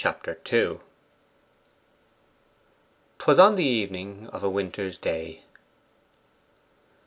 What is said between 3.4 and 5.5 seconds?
the evening of a winter's day.